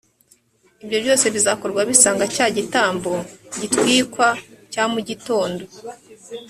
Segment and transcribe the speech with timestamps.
[0.83, 3.11] ibyo byose bizakorwa bisanga cya gitambo
[3.59, 4.27] gitwikwa
[4.71, 5.63] cya mu gitondo